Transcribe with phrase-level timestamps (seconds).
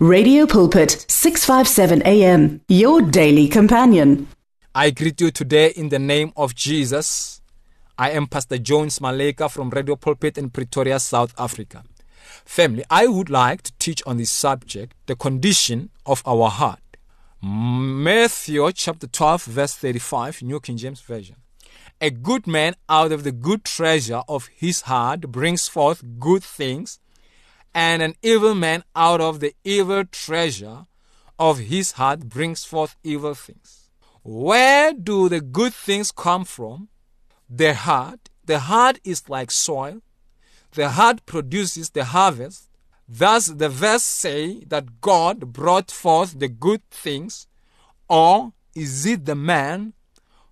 [0.00, 4.28] Radio Pulpit, 657 AM, your daily companion.
[4.72, 7.40] I greet you today in the name of Jesus.
[7.98, 11.82] I am Pastor Jones Maleka from Radio Pulpit in Pretoria, South Africa.
[12.44, 16.96] Family, I would like to teach on this subject, the condition of our heart.
[17.42, 21.34] Matthew chapter 12, verse 35, New King James Version.
[22.00, 27.00] A good man out of the good treasure of his heart brings forth good things,
[27.74, 30.86] and an evil man out of the evil treasure
[31.38, 33.90] of his heart brings forth evil things.
[34.22, 36.88] Where do the good things come from?
[37.48, 38.28] The heart.
[38.44, 40.02] The heart is like soil.
[40.72, 42.68] The heart produces the harvest.
[43.08, 47.46] Thus the verse say that God brought forth the good things,
[48.06, 49.94] or is it the man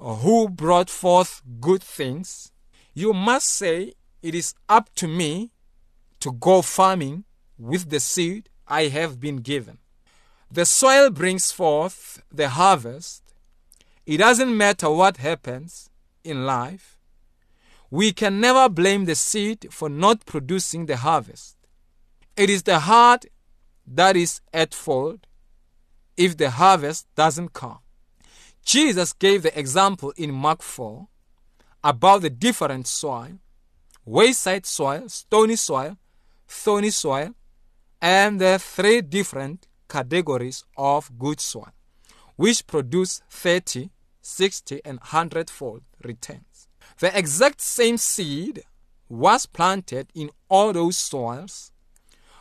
[0.00, 2.50] who brought forth good things?
[2.92, 5.52] You must say it is up to me
[6.20, 7.24] to go farming
[7.58, 9.78] with the seed I have been given.
[10.50, 13.22] The soil brings forth the harvest.
[14.06, 15.90] It doesn't matter what happens
[16.24, 16.98] in life.
[17.90, 21.56] We can never blame the seed for not producing the harvest.
[22.36, 23.26] It is the heart
[23.86, 25.26] that is at fault
[26.16, 27.78] if the harvest doesn't come.
[28.64, 31.08] Jesus gave the example in Mark 4
[31.82, 33.38] about the different soil
[34.04, 35.96] wayside soil, stony soil,
[36.50, 37.30] thorny soil,
[38.02, 41.72] and the three different categories of good soil,
[42.36, 46.68] which produce 30, 60, and 100 fold returns.
[46.98, 48.64] The exact same seed
[49.08, 51.72] was planted in all those soils,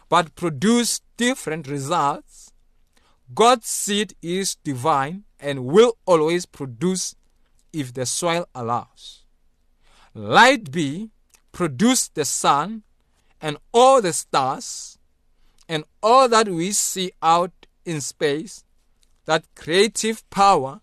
[0.10, 2.52] but produced different results.
[3.34, 7.16] God's seed is divine and will always produce
[7.72, 9.24] if the soil allows.
[10.16, 11.12] Light B
[11.52, 12.84] produced the sun
[13.42, 14.98] and all the stars
[15.68, 17.52] and all that we see out
[17.86, 18.64] in space,
[19.26, 20.82] that creative power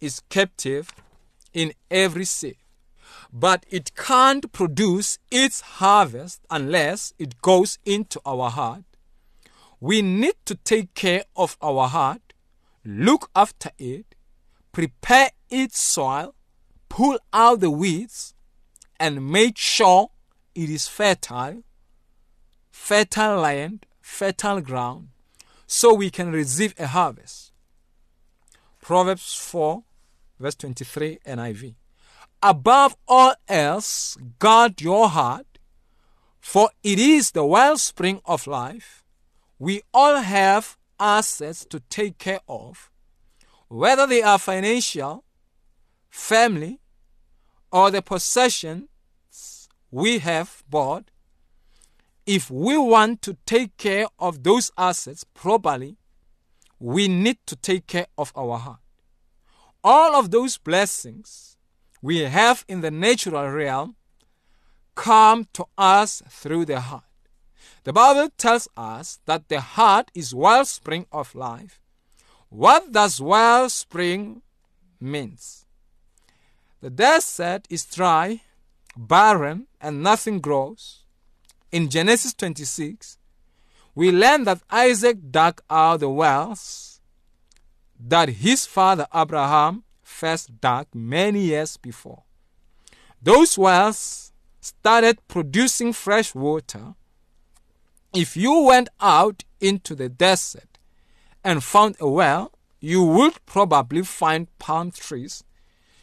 [0.00, 0.90] is captive
[1.52, 2.56] in every seed.
[3.32, 8.84] But it can't produce its harvest unless it goes into our heart.
[9.80, 12.32] We need to take care of our heart,
[12.84, 14.14] look after it,
[14.72, 16.34] prepare its soil,
[16.88, 18.34] pull out the weeds,
[18.98, 20.10] and make sure
[20.54, 21.62] it is fertile,
[22.74, 25.08] fertile land, fertile ground,
[25.64, 27.52] so we can receive a harvest.
[28.82, 29.84] Proverbs 4,
[30.40, 31.76] verse 23 NIV.
[32.42, 35.46] Above all else, guard your heart,
[36.40, 39.04] for it is the wellspring of life.
[39.58, 42.90] We all have assets to take care of,
[43.68, 45.24] whether they are financial,
[46.10, 46.80] family,
[47.72, 48.88] or the possessions
[49.90, 51.04] we have bought.
[52.26, 55.98] If we want to take care of those assets properly,
[56.78, 58.80] we need to take care of our heart.
[59.82, 61.56] All of those blessings
[62.00, 63.96] we have in the natural realm
[64.94, 67.04] come to us through the heart.
[67.84, 71.80] The Bible tells us that the heart is wellspring of life.
[72.48, 74.40] What does wellspring
[74.98, 75.66] means?
[76.80, 78.40] The desert is dry,
[78.96, 81.03] barren, and nothing grows.
[81.74, 83.18] In Genesis 26,
[83.96, 87.00] we learn that Isaac dug out the wells
[87.98, 92.22] that his father Abraham first dug many years before.
[93.20, 94.30] Those wells
[94.60, 96.94] started producing fresh water.
[98.14, 100.78] If you went out into the desert
[101.42, 105.42] and found a well, you would probably find palm trees.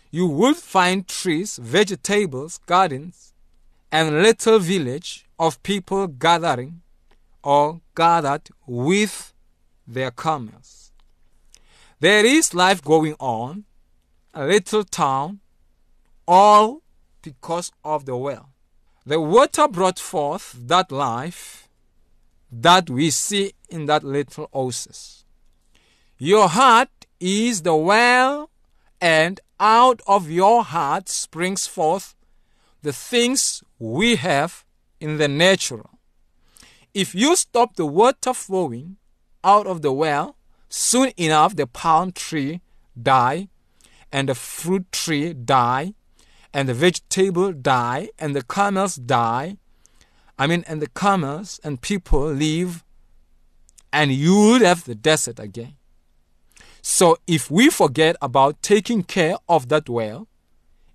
[0.10, 3.32] You would find trees, vegetables, gardens,
[3.90, 6.82] and little village of people gathering
[7.44, 9.34] or gathered with
[9.88, 10.92] their camels.
[12.00, 13.66] There is life going on,
[14.36, 15.40] a little town,
[16.28, 16.84] all
[17.24, 18.50] because of the well.
[19.04, 21.68] The water brought forth that life
[22.52, 25.26] that we see in that little oasis.
[26.20, 28.52] Your heart is the well,
[29.02, 32.14] and out of your heart springs forth
[32.84, 34.66] the things we have
[35.02, 35.90] in the natural.
[36.94, 38.98] If you stop the water flowing
[39.44, 40.38] out of the well,
[40.70, 42.62] soon enough the palm tree
[43.02, 43.50] die,
[44.12, 45.94] and the fruit tree die,
[46.54, 49.58] and the vegetable die, and the camels die.
[50.38, 52.84] I mean, and the camels and people leave,
[53.92, 55.76] and you would have the desert again.
[56.82, 60.28] So if we forget about taking care of that well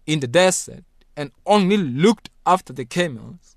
[0.04, 0.84] in the desert
[1.16, 3.55] and only looked after the camels,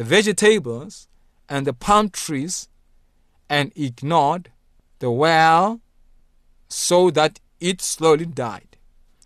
[0.00, 1.08] the vegetables,
[1.46, 2.70] and the palm trees,
[3.50, 4.50] and ignored
[4.98, 5.78] the well
[6.70, 8.78] so that it slowly died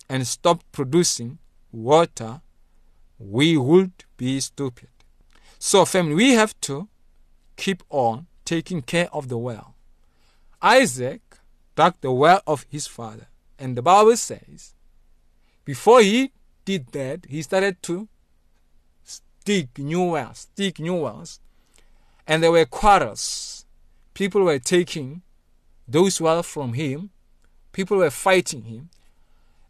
[0.09, 1.39] and stopped producing
[1.71, 2.41] water,
[3.21, 4.89] we would be stupid.
[5.61, 6.89] So, family, we have to
[7.57, 9.77] keep on taking care of the well.
[10.61, 11.23] Isaac
[11.77, 13.29] dug the well of his father,
[13.61, 14.75] and the Bible says,
[15.65, 16.33] before he
[16.65, 18.09] did that, he started to
[19.45, 21.41] dig new wells, dig new wells,
[22.27, 23.67] and there were quarrels.
[24.15, 25.23] People were taking
[25.87, 27.11] those wells from him,
[27.73, 28.91] people were fighting him,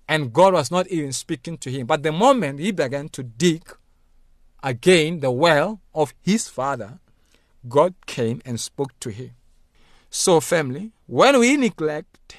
[0.09, 1.87] and God was not even speaking to him.
[1.87, 3.63] But the moment he began to dig
[4.63, 6.99] again the well of his father,
[7.69, 9.31] God came and spoke to him.
[10.11, 12.37] So, family, when we neglect,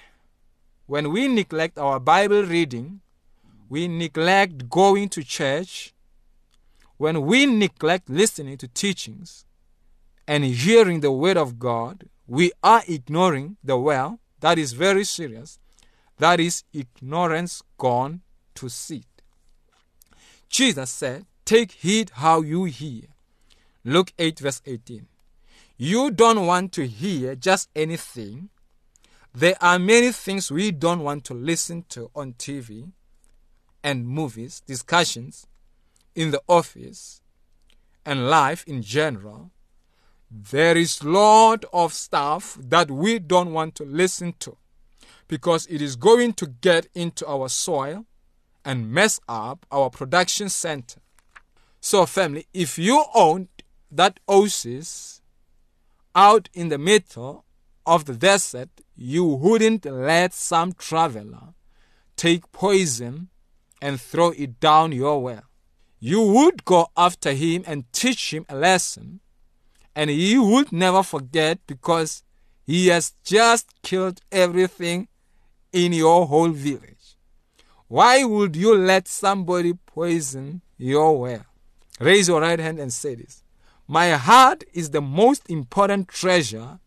[0.85, 3.01] when we neglect our Bible reading,
[3.67, 5.93] we neglect going to church,
[6.97, 9.45] when we neglect listening to teachings
[10.27, 14.19] and hearing the word of God, we are ignoring the well.
[14.39, 15.59] That is very serious.
[16.17, 18.21] That is ignorance gone
[18.55, 19.05] to seed.
[20.49, 23.03] Jesus said, Take heed how you hear.
[23.83, 25.07] Luke 8, verse 18.
[25.77, 28.49] You don't want to hear just anything.
[29.33, 32.91] There are many things we don't want to listen to on TV
[33.83, 35.45] and movies, discussions
[36.15, 37.21] in the office,
[38.05, 39.51] and life in general.
[40.31, 44.57] There is lot of stuff that we don't want to listen to
[45.27, 48.05] because it is going to get into our soil
[48.63, 50.99] and mess up our production center.
[51.79, 53.49] So, family, if you owned
[53.91, 55.21] that oasis
[56.15, 57.45] out in the middle
[57.85, 61.53] of the desert, you wouldn't let some traveler
[62.15, 63.29] take poison
[63.81, 65.43] and throw it down your well.
[66.07, 69.21] You would go after him and teach him a lesson,
[69.95, 72.21] and he would never forget because
[72.63, 75.07] he has just killed everything
[75.73, 77.17] in your whole village.
[77.87, 81.45] Why would you let somebody poison your well?
[81.99, 83.41] Raise your right hand and say this.
[83.87, 86.77] My heart is the most important treasure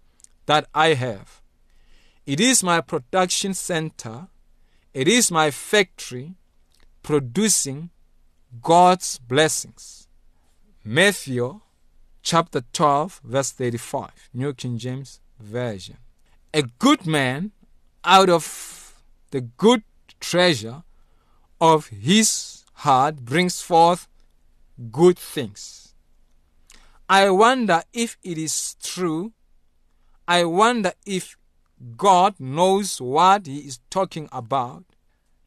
[0.47, 1.43] that I have.
[2.25, 4.29] It is my production center.
[4.95, 6.37] It is my factory
[7.03, 7.91] producing
[8.63, 10.09] God's blessings.
[10.85, 11.61] Matthew
[12.23, 15.99] chapter 12, verse 35, New King James Version.
[16.55, 17.53] A good man
[18.05, 18.95] out of
[19.31, 19.83] the good
[20.19, 20.83] treasure
[21.61, 24.09] of his heart brings forth
[24.91, 25.95] good things.
[27.09, 29.33] I wonder if it is true.
[30.27, 31.37] I wonder if
[31.97, 34.85] God knows what he is talking about.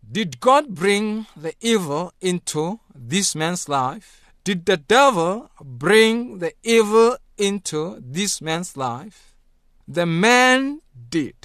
[0.09, 4.21] Did God bring the evil into this man's life?
[4.43, 9.35] Did the devil bring the evil into this man's life?
[9.87, 11.35] The man did.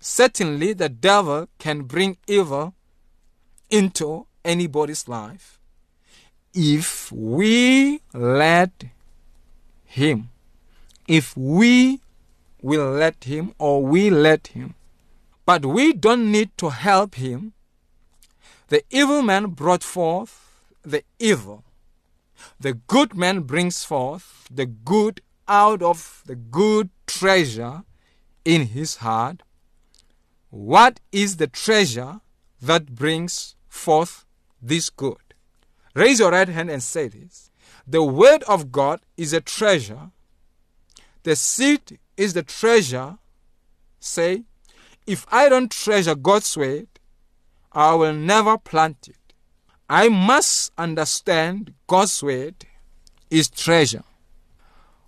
[0.00, 2.74] Certainly, the devil can bring evil
[3.68, 5.60] into anybody's life
[6.52, 8.84] if we let
[9.84, 10.30] him.
[11.06, 12.00] If we
[12.62, 14.74] will let him or we let him.
[15.46, 17.52] But we don't need to help him.
[18.68, 20.49] The evil man brought forth
[20.82, 21.64] the evil.
[22.58, 27.84] The good man brings forth the good out of the good treasure
[28.44, 29.42] in his heart
[30.50, 32.20] what is the treasure
[32.60, 34.24] that brings forth
[34.60, 35.34] this good?
[35.94, 37.50] Raise your right hand and say this.
[37.86, 40.10] The Word of God is a treasure.
[41.22, 43.18] The seed is the treasure.
[44.00, 44.44] Say,
[45.06, 46.88] if I don't treasure God's Word,
[47.72, 49.16] I will never plant it.
[49.90, 52.64] I must understand God's Word
[53.28, 54.04] is treasure.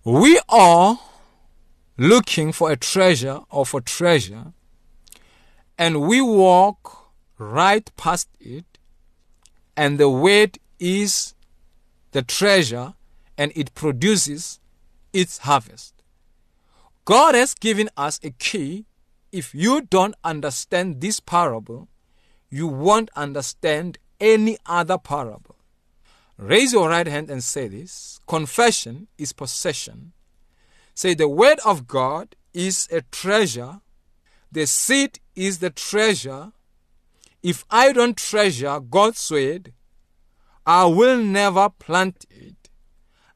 [0.05, 0.99] We are
[1.97, 4.53] looking for a treasure or for treasure
[5.79, 8.79] and we walk right past it,
[9.77, 11.35] and the weight is
[12.13, 12.95] the treasure,
[13.39, 14.61] and it produces
[15.13, 15.95] its harvest.
[17.05, 18.85] God has given us a key.
[19.33, 21.89] If you don't understand this parable,
[22.51, 25.57] you won't understand any other parable.
[26.39, 30.13] Raise your right hand and say this Confession is possession.
[30.95, 33.81] Say, the word of God is a treasure
[34.53, 36.53] the seed is the treasure.
[37.43, 39.73] If I don't treasure God's word,
[40.67, 42.69] I will never plant it.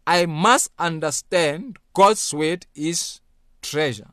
[0.06, 3.20] I must understand God's word is
[3.62, 4.10] treasure.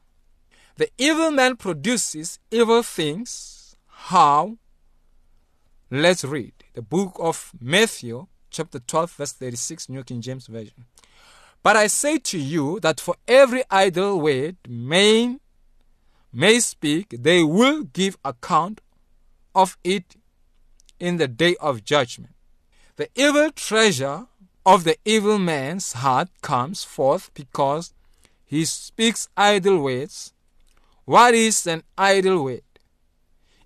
[0.78, 3.76] The evil man produces evil things.
[3.86, 4.58] How?
[5.92, 10.86] Let's read the book of Matthew, chapter 12, verse 36, New King James Version.
[11.62, 15.40] But I say to you that for every idle word men
[16.34, 18.82] may speak, they will give account
[19.56, 20.16] of it
[21.00, 22.34] in the day of judgment.
[22.96, 24.28] The evil treasure
[24.66, 27.94] of the evil man's heart comes forth because
[28.46, 30.34] he speaks idle words.
[31.06, 32.62] What is an idle word?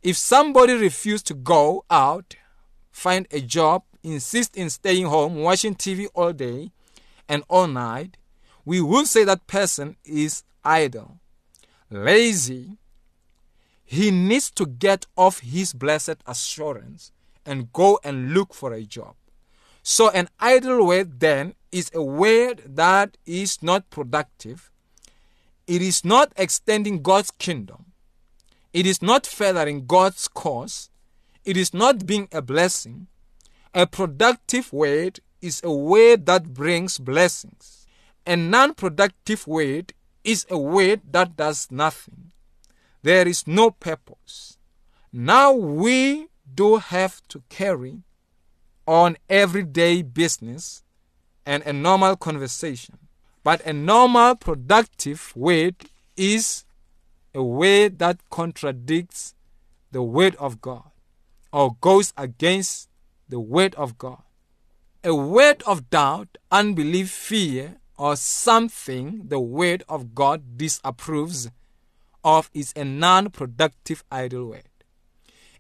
[0.04, 2.36] If somebody refuses to go out,
[2.98, 6.72] find a job, insist in staying home, watching TV all day
[7.30, 8.18] and all night,
[8.66, 11.20] we would say that person is idle,
[11.92, 12.72] lazy.
[13.86, 17.12] He needs to get off his blessed assurance
[17.46, 19.14] and go and look for a job.
[19.84, 24.72] So, an idle word then is a word that is not productive.
[25.68, 27.86] It is not extending God's kingdom.
[28.74, 30.90] It is not furthering God's cause.
[31.48, 33.08] It is not being a blessing.
[33.74, 37.88] A productive word is a word that brings blessings.
[38.26, 39.94] A non productive word
[40.26, 42.32] is a word that does nothing.
[43.02, 44.58] There is no purpose.
[45.14, 48.04] Now we do have to carry
[48.86, 50.84] on everyday business
[51.46, 52.98] and a normal conversation.
[53.46, 55.76] But a normal, productive word
[56.18, 56.66] is
[57.34, 59.34] a word that contradicts
[59.94, 60.92] the word of God
[61.52, 62.90] or goes against
[63.30, 64.24] the word of God.
[65.04, 71.50] A word of doubt, unbelief, fear, or something the word of God disapproves
[72.24, 74.64] of is a non productive idle word.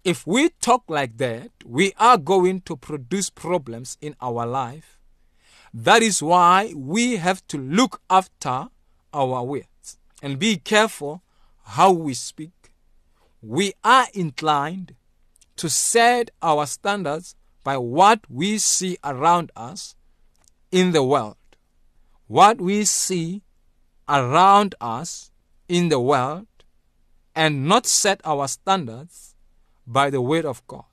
[0.03, 4.99] If we talk like that, we are going to produce problems in our life.
[5.73, 8.67] That is why we have to look after
[9.13, 11.23] our words and be careful
[11.63, 12.71] how we speak.
[13.41, 14.95] We are inclined
[15.57, 19.95] to set our standards by what we see around us
[20.71, 21.35] in the world.
[22.27, 23.41] What we see
[24.07, 25.31] around us
[25.67, 26.47] in the world
[27.35, 29.35] and not set our standards
[29.85, 30.85] by the word of God.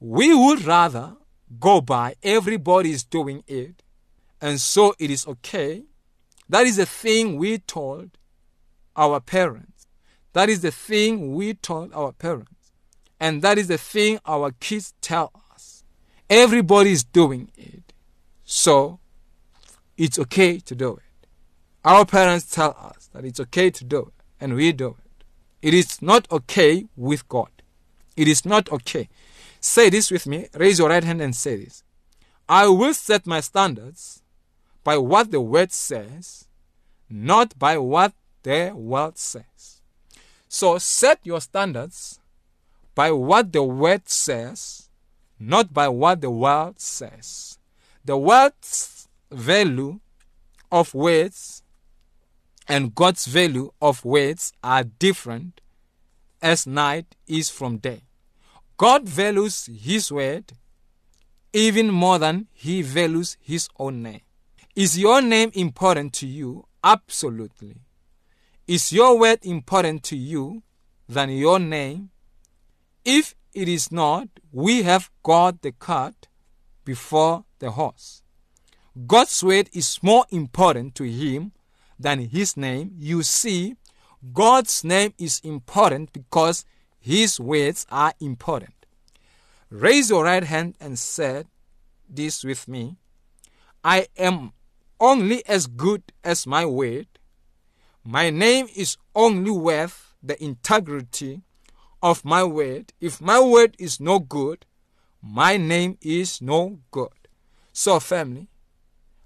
[0.00, 1.16] We would rather
[1.60, 3.82] go by everybody is doing it,
[4.40, 5.84] and so it is okay.
[6.48, 8.18] That is the thing we told
[8.96, 9.86] our parents.
[10.32, 12.53] That is the thing we told our parents.
[13.24, 15.82] And that is the thing our kids tell us.
[16.28, 17.94] Everybody is doing it.
[18.44, 19.00] So
[19.96, 21.26] it's okay to do it.
[21.86, 25.24] Our parents tell us that it's okay to do it, and we do it.
[25.62, 27.48] It is not okay with God.
[28.14, 29.08] It is not okay.
[29.58, 30.48] Say this with me.
[30.52, 31.82] Raise your right hand and say this.
[32.46, 34.22] I will set my standards
[34.82, 36.46] by what the word says,
[37.08, 38.12] not by what
[38.42, 39.80] the world says.
[40.46, 42.20] So set your standards
[42.94, 44.88] by what the word says,
[45.38, 47.58] not by what the world says.
[48.04, 50.00] The world's value
[50.70, 51.62] of words
[52.68, 55.60] and God's value of words are different
[56.40, 58.02] as night is from day.
[58.76, 60.52] God values His word
[61.52, 64.20] even more than He values His own name.
[64.74, 66.66] Is your name important to you?
[66.82, 67.76] Absolutely.
[68.66, 70.62] Is your word important to you
[71.08, 72.10] than your name?
[73.04, 76.28] If it is not, we have got the cart
[76.84, 78.22] before the horse.
[79.06, 81.52] God's word is more important to him
[81.98, 82.92] than his name.
[82.98, 83.76] You see,
[84.32, 86.64] God's name is important because
[86.98, 88.86] His words are important.
[89.68, 91.44] Raise your right hand and say
[92.08, 92.96] this with me
[93.82, 94.52] I am
[94.98, 97.06] only as good as my word.
[98.02, 101.42] My name is only worth the integrity
[102.04, 102.92] of my word.
[103.00, 104.66] If my word is no good,
[105.22, 107.08] my name is no good.
[107.72, 108.48] So, family,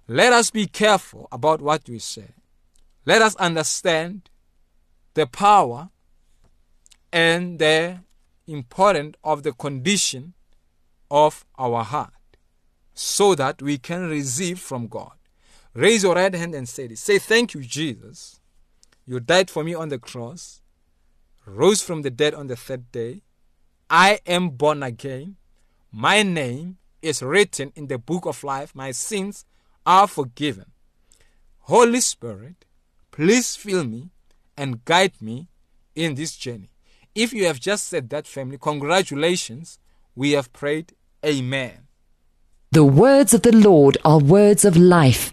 [0.07, 2.29] let us be careful about what we say.
[3.05, 4.31] Let us understand
[5.15, 5.91] the power
[7.13, 7.99] and the
[8.47, 10.35] importance of the condition
[11.11, 12.13] of our heart
[12.95, 15.15] so that we can receive from God.
[15.75, 17.01] Raise your right hand and say this.
[17.01, 18.41] Say, Thank you, Jesus.
[19.05, 20.61] You died for me on the cross,
[21.49, 23.23] rose from the dead on the third day.
[23.91, 25.37] I am born again.
[25.91, 28.75] My name is written in the book of life.
[28.75, 29.45] My sins
[29.87, 30.67] are forgiven.
[31.61, 32.65] Holy Spirit,
[33.11, 34.11] please fill me
[34.57, 35.49] and guide me
[35.95, 36.71] in this journey.
[37.15, 39.79] If you have just said that, family, congratulations.
[40.15, 40.93] We have prayed.
[41.25, 41.89] Amen.
[42.71, 45.33] The words of the Lord are words of life.